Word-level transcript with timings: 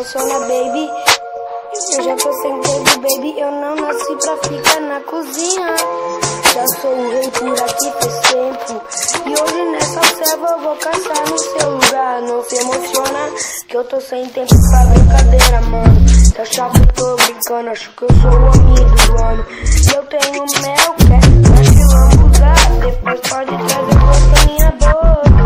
emociona, 0.00 0.40
baby. 0.40 0.88
Eu 1.96 2.02
já 2.02 2.16
tô 2.16 2.32
sem 2.32 2.60
tempo, 2.60 3.00
baby. 3.00 3.38
Eu 3.38 3.50
não 3.52 3.76
nasci 3.76 4.16
pra 4.16 4.36
ficar 4.38 4.80
na 4.80 5.00
cozinha. 5.00 5.76
Já 6.54 6.66
sou 6.80 6.90
o 6.90 7.10
rei 7.10 7.30
por 7.30 7.52
aqui 7.52 7.92
faz 8.00 8.20
tempo. 8.20 8.82
E 9.26 9.42
hoje 9.42 9.70
nessa 9.70 10.00
selva 10.02 10.46
eu 10.52 10.60
vou 10.60 10.76
caçar 10.76 11.28
no 11.28 11.38
seu 11.38 11.70
lugar. 11.70 12.22
Não 12.22 12.42
se 12.44 12.56
emociona, 12.56 13.30
que 13.68 13.76
eu 13.76 13.84
tô 13.84 14.00
sem 14.00 14.26
tempo 14.30 14.54
pra 14.70 14.86
brincadeira, 14.86 15.60
mano. 15.62 16.08
Se 16.08 16.40
achar 16.40 16.70
que 16.70 16.80
eu 16.80 16.86
tô 16.94 17.16
brincando, 17.16 17.70
acho 17.70 17.90
que 17.90 18.02
eu 18.02 18.08
sou 18.22 18.30
o 18.30 18.48
amigo 18.48 18.96
do 18.96 19.22
ano. 19.22 19.46
E 19.52 19.96
eu 19.96 20.02
tenho 20.06 20.44
mel, 20.62 20.94
quer 20.96 21.20
acho 21.60 21.72
que 21.72 21.84
vamos 21.84 22.36
usar. 22.36 22.70
Depois 22.80 23.20
pode 23.20 23.68
trazer 23.68 23.98
gosto 24.00 24.30
pra 24.30 24.44
minha 24.46 24.70
boca. 24.80 25.40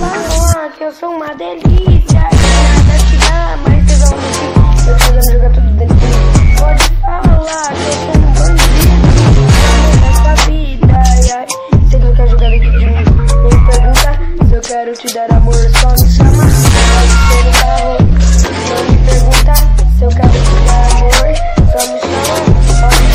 Pode 0.00 0.52
falar 0.52 0.68
que 0.72 0.84
eu 0.84 0.92
sou 0.92 1.10
uma 1.10 1.34
delícia. 1.34 2.07
Quero 14.78 14.92
te 14.92 15.12
dar 15.12 15.32
amor. 15.32 15.54
Só 15.54 15.90
me 15.90 16.08
chama. 16.08 16.44
Pode 17.28 17.50
carro. 17.58 17.98
Não 18.68 18.80
me 18.84 18.96
pergunta 19.10 19.54
se 19.96 20.04
eu 20.04 20.10
quero 20.10 20.38
te 20.46 20.54
dar 20.66 20.86
amor. 20.94 21.30
Só 21.72 21.80
me 21.88 21.98
chama. 22.00 22.44
Pode. 22.80 23.08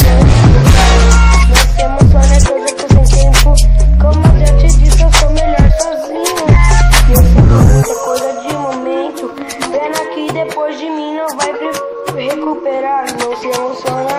Não 1.50 1.64
se 1.74 1.82
emociona 1.82 2.36
que 2.42 2.52
eu 2.52 2.58
tô 2.76 2.88
sem 2.94 3.06
tempo. 3.32 3.50
Como 4.02 4.22
já 4.40 4.52
te 4.58 4.68
disse, 4.78 5.02
eu 5.04 5.12
sou 5.14 5.30
melhor 5.30 5.68
sozinho. 5.80 6.44
E 7.08 7.14
eu 7.14 7.22
sinto 7.24 7.56
muita 7.72 7.96
coisa 7.96 8.30
de 8.42 8.54
momento. 8.58 9.24
Pena 9.72 10.00
que 10.14 10.24
depois 10.34 10.78
de 10.78 10.90
mim 10.90 11.16
não 11.16 11.30
vai 11.38 11.52
recuperar. 12.28 13.06
Não 13.20 13.32
se 13.38 13.48
emociona 13.48 14.13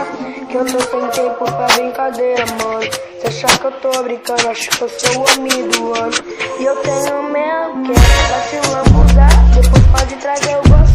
que 0.55 0.59
eu 0.59 0.67
tô 0.67 0.79
sem 0.79 1.09
tempo 1.11 1.45
pra 1.45 1.67
brincadeira, 1.75 2.45
mano. 2.63 2.81
Você 3.19 3.27
achar 3.27 3.59
que 3.59 3.65
eu 3.65 3.73
tô 3.73 4.03
brincando, 4.05 4.49
acho 4.49 4.71
que 4.71 4.83
eu 4.83 4.89
sou 4.89 5.25
o 5.25 5.29
amigo, 5.31 5.69
do 5.69 5.95
ano. 5.99 6.15
E 6.61 6.65
eu 6.65 6.77
tenho 6.77 7.23
meu 7.25 7.83
que 7.83 7.91
é 7.91 7.99
pra 8.29 8.41
se 8.43 8.71
lambuzar. 8.71 9.45
Depois 9.53 9.85
pode 9.87 10.15
trazer 10.15 10.57
o 10.57 10.63
gosto 10.69 10.95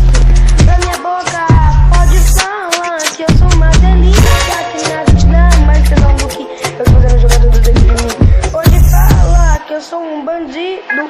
pra 0.64 0.78
minha 0.78 0.98
boca. 1.00 1.46
Pode 1.94 2.18
falar 2.40 3.00
que 3.18 3.24
eu 3.24 3.38
sou 3.38 3.50
uma 3.58 3.70
delícia. 3.72 4.24
Que 4.72 5.28
nada 5.28 5.52
dá 5.52 5.66
mais 5.66 5.88
senão 5.90 6.16
do 6.16 6.28
que 6.30 6.44
eu 6.44 6.86
tô 6.86 6.92
fazendo 6.92 7.20
jogador 7.20 7.50
do 7.50 7.60
dentro 7.60 7.82
de 7.82 7.88
mim. 7.90 8.52
Pode 8.54 8.90
falar 8.90 9.60
que 9.68 9.74
eu 9.74 9.82
sou 9.82 10.02
um 10.02 10.24
bandido, 10.24 10.82
um 10.94 11.04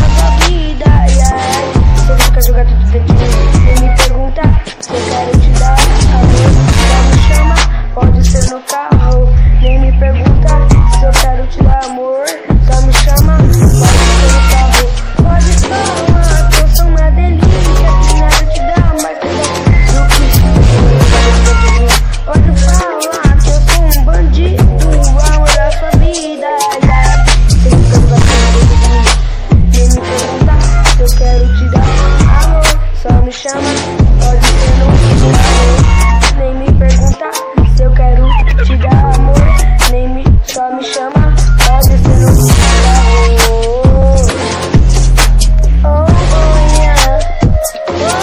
na 0.00 0.08
sua 0.16 0.30
vida. 0.46 0.86
E 0.86 1.20
aí, 1.20 1.72
você 1.94 2.24
fica 2.24 2.40
jogando 2.40 2.70
tudo 2.70 2.90
dentro 2.90 3.06
de 3.06 3.12
mim. 3.12 3.15